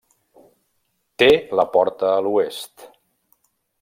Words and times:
Té 1.23 1.29
la 1.59 1.67
porta 1.75 2.09
a 2.15 2.25
l'oest. 2.29 2.87